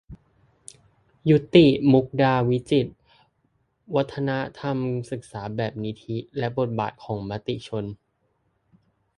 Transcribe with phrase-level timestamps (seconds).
[1.29, 2.91] ยุกติ มุกดาวิจิตร:
[3.95, 4.77] วัฒนธรรม
[5.11, 7.85] ศึกษาแบบนิธิ และบทบาทของมติชน